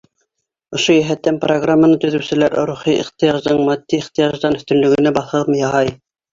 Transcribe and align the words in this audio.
Ошо 0.77 0.95
йәһәттән 0.95 1.37
программаны 1.43 1.99
төҙөүселәр 2.07 2.57
рухи 2.71 2.97
ихтыяждың 3.03 3.63
матди 3.69 4.03
ихтыяждан 4.03 4.61
өҫтөнлөгөнә 4.63 5.17
баҫым 5.23 5.57
яһай. 5.65 5.97